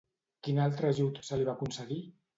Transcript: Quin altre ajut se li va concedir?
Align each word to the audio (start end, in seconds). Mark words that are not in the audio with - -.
Quin 0.47 0.61
altre 0.63 0.89
ajut 0.93 1.19
se 1.29 1.41
li 1.43 1.47
va 1.51 1.57
concedir? 1.63 2.05